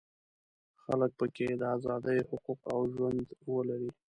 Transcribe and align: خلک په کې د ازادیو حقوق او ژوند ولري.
خلک 0.83 1.11
په 1.19 1.25
کې 1.35 1.47
د 1.61 1.63
ازادیو 1.75 2.27
حقوق 2.31 2.59
او 2.73 2.79
ژوند 2.93 3.23
ولري. 3.53 3.89